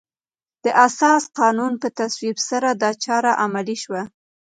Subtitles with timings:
[0.63, 4.01] د اساسي قانون په تصویب سره دا چاره عملي شوه.